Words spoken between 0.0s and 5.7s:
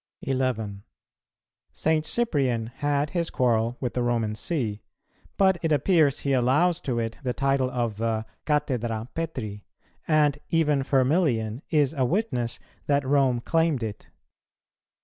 11. St. Cyprian had his quarrel with the Roman See, but